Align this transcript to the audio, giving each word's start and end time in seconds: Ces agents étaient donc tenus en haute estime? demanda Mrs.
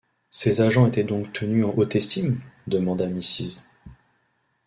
Ces 0.31 0.61
agents 0.61 0.87
étaient 0.87 1.03
donc 1.03 1.31
tenus 1.31 1.63
en 1.63 1.75
haute 1.77 1.95
estime? 1.95 2.41
demanda 2.65 3.05
Mrs. 3.07 3.65